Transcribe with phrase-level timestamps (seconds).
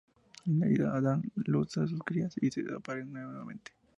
[0.47, 3.71] En la isla dan a luz a sus crías y se aparean nuevamente.